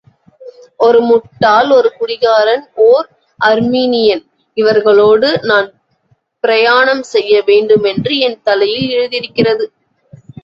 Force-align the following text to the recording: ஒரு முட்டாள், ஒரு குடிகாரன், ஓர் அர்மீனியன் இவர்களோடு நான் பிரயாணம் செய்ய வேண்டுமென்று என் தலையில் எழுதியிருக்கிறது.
ஒரு 0.77 0.99
முட்டாள், 1.01 1.67
ஒரு 1.71 1.89
குடிகாரன், 1.97 2.63
ஓர் 2.85 3.07
அர்மீனியன் 3.39 4.23
இவர்களோடு 4.57 5.29
நான் 5.41 5.67
பிரயாணம் 6.43 7.03
செய்ய 7.13 7.43
வேண்டுமென்று 7.45 8.15
என் 8.19 8.39
தலையில் 8.43 8.89
எழுதியிருக்கிறது. 8.89 9.67